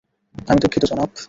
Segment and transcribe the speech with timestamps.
[0.47, 1.11] আমি দুঃখিত, জনাব।